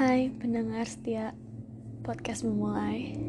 [0.00, 1.36] Hai pendengar setia
[2.00, 3.20] podcast memulai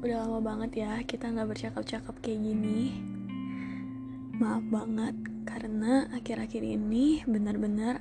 [0.00, 2.96] Udah lama banget ya kita nggak bercakap-cakap kayak gini
[4.40, 5.12] Maaf banget
[5.44, 8.00] karena akhir-akhir ini benar-benar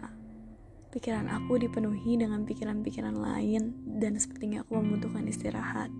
[0.96, 5.92] pikiran aku dipenuhi dengan pikiran-pikiran lain dan sepertinya aku membutuhkan istirahat.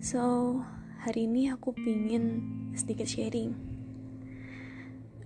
[0.00, 0.56] So,
[1.04, 2.40] hari ini aku pingin
[2.72, 3.52] sedikit sharing.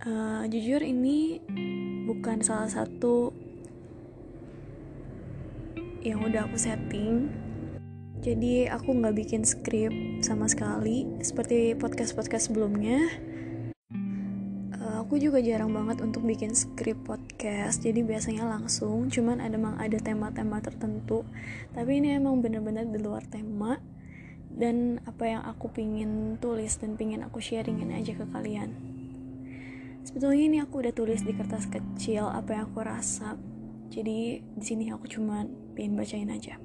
[0.03, 1.39] Uh, jujur ini
[2.11, 3.42] bukan salah satu
[6.03, 7.31] yang udah aku setting.
[8.23, 9.91] Jadi aku nggak bikin skrip
[10.23, 12.99] sama sekali seperti podcast-podcast sebelumnya.
[14.79, 17.83] Uh, aku juga jarang banget untuk bikin skrip podcast.
[17.83, 21.27] Jadi biasanya langsung cuman ada emang ada tema-tema tertentu.
[21.75, 23.79] Tapi ini emang bener-bener di luar tema.
[24.53, 28.71] Dan apa yang aku pingin tulis dan pingin aku sharingin aja ke kalian.
[30.03, 33.39] Sebetulnya ini aku udah tulis di kertas kecil apa yang aku rasa
[33.93, 35.45] jadi di sini aku cuma
[35.77, 36.57] pengen bacain aja.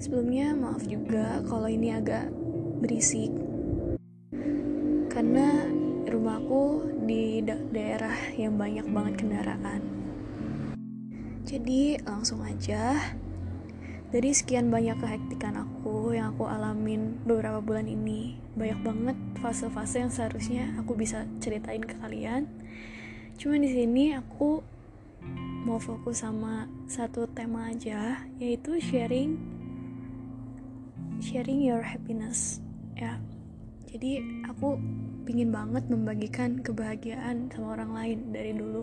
[0.00, 2.32] Sebelumnya maaf juga kalau ini agak
[2.80, 3.28] berisik.
[5.12, 5.68] Karena
[6.08, 9.84] rumahku di da daerah yang banyak banget kendaraan.
[11.44, 12.96] Jadi langsung aja.
[14.10, 20.10] Dari sekian banyak kehektikan aku yang aku alamin beberapa bulan ini, banyak banget fase-fase yang
[20.10, 22.50] seharusnya aku bisa ceritain ke kalian.
[23.40, 24.60] Cuma di sini aku
[25.64, 29.40] mau fokus sama satu tema aja, yaitu sharing
[31.24, 32.60] sharing your happiness.
[33.00, 33.16] Ya.
[33.88, 34.76] Jadi aku
[35.24, 38.82] pingin banget membagikan kebahagiaan sama orang lain dari dulu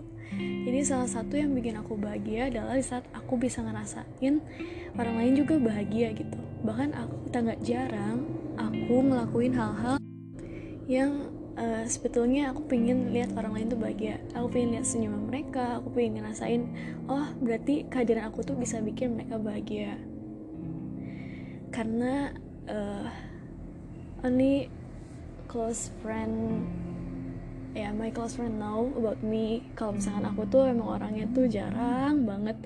[0.64, 4.40] jadi salah satu yang bikin aku bahagia adalah di saat aku bisa ngerasain
[4.96, 8.24] orang lain juga bahagia gitu bahkan aku tak jarang
[8.56, 10.00] aku ngelakuin hal-hal
[10.88, 14.22] yang uh, sebetulnya aku pengen lihat orang lain tuh bahagia.
[14.38, 16.64] Aku pengen lihat senyuman mereka aku pengen ngerasain
[17.10, 19.98] oh berarti kehadiran aku tuh bisa bikin mereka bahagia.
[21.74, 22.32] Karena
[22.70, 23.10] uh,
[24.24, 24.70] only
[25.50, 26.64] close friend
[27.78, 29.66] ya yeah, my close friend know about me.
[29.74, 32.58] Kalau misalkan aku tuh emang orangnya tuh jarang banget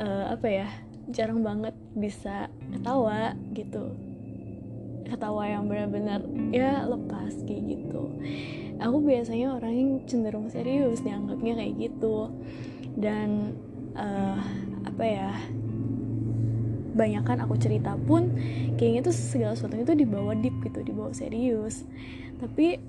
[0.00, 0.68] uh, apa ya
[1.10, 4.11] jarang banget bisa ketawa gitu
[5.12, 8.08] ketawa yang benar-benar ya lepas kayak gitu.
[8.80, 12.32] Aku biasanya orang yang cenderung serius dianggapnya kayak gitu.
[12.96, 13.52] Dan
[13.92, 14.40] uh,
[14.88, 15.30] apa ya
[16.92, 18.36] banyakkan aku cerita pun
[18.76, 21.84] kayaknya tuh segala sesuatu itu dibawa deep gitu dibawa serius.
[22.40, 22.80] Tapi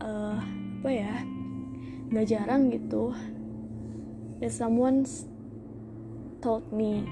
[0.00, 0.40] uh,
[0.80, 1.14] apa ya
[2.08, 3.12] nggak jarang gitu.
[4.42, 5.06] That someone
[6.42, 7.06] told me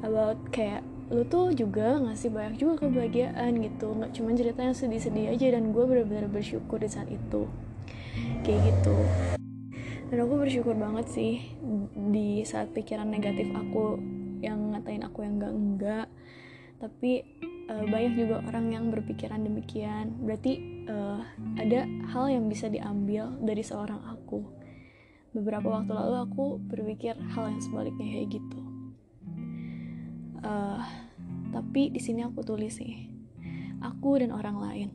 [0.00, 0.80] about kayak
[1.12, 3.92] lu tuh juga ngasih banyak juga kebahagiaan gitu.
[3.92, 7.44] Nggak cuma cerita yang sedih-sedih aja dan gue benar-benar bersyukur di saat itu.
[8.40, 8.96] Kayak gitu.
[10.08, 11.52] Dan aku bersyukur banget sih
[12.08, 14.00] di saat pikiran negatif aku
[14.40, 16.06] yang ngatain aku yang enggak enggak.
[16.80, 17.12] Tapi
[17.68, 20.16] uh, banyak juga orang yang berpikiran demikian.
[20.24, 21.20] Berarti uh,
[21.60, 24.48] ada hal yang bisa diambil dari seorang aku.
[25.36, 28.61] Beberapa waktu lalu aku berpikir hal yang sebaliknya kayak gitu
[30.42, 30.82] uh,
[31.50, 33.08] tapi di sini aku tulis sih
[33.82, 34.88] aku dan orang lain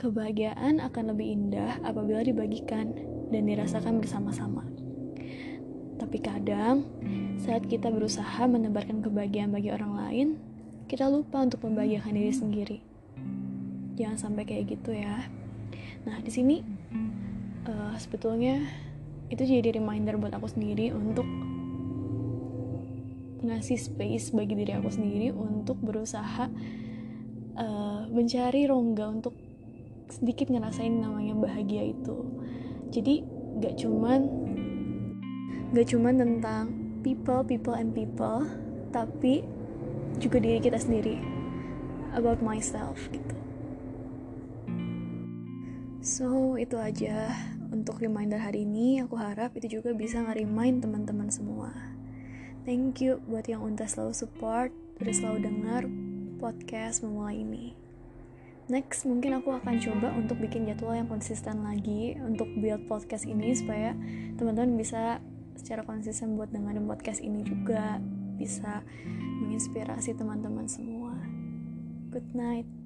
[0.00, 2.96] kebahagiaan akan lebih indah apabila dibagikan
[3.30, 4.64] dan dirasakan bersama-sama
[6.00, 6.88] tapi kadang,
[7.36, 10.28] saat kita berusaha menebarkan kebahagiaan bagi orang lain,
[10.88, 12.78] kita lupa untuk membahagiakan diri sendiri.
[14.00, 15.28] Jangan sampai kayak gitu ya.
[16.08, 16.64] Nah, di sini
[17.68, 18.64] uh, sebetulnya
[19.28, 21.28] itu jadi reminder buat aku sendiri untuk
[23.40, 26.48] ngasih space bagi diri aku sendiri untuk berusaha
[27.56, 29.34] uh, mencari rongga untuk
[30.10, 32.26] sedikit ngerasain namanya bahagia itu.
[32.90, 33.22] Jadi
[33.62, 34.20] gak cuman
[35.70, 38.44] gak cuma tentang people, people and people,
[38.90, 39.46] tapi
[40.18, 41.16] juga diri kita sendiri.
[42.10, 43.38] About myself gitu.
[46.02, 47.30] So, itu aja
[47.70, 48.98] untuk reminder hari ini.
[49.04, 51.70] Aku harap itu juga bisa nge-remind teman-teman semua.
[52.68, 54.70] Thank you buat yang udah selalu support,
[55.00, 55.82] udah selalu dengar
[56.36, 57.72] podcast memulai ini.
[58.70, 63.50] Next, mungkin aku akan coba untuk bikin jadwal yang konsisten lagi untuk build podcast ini
[63.50, 63.96] supaya
[64.38, 65.18] teman-teman bisa
[65.58, 67.98] secara konsisten buat dengerin podcast ini juga
[68.38, 68.86] bisa
[69.42, 71.18] menginspirasi teman-teman semua.
[72.14, 72.79] Good night.